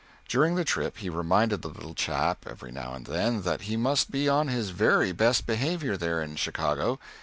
[0.27, 4.09] During the trip he reminded the little chap, every now and then, that he must
[4.09, 6.99] be on his very best behavior there in Chicago.